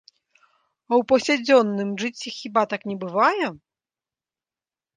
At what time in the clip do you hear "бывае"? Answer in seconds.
3.07-3.47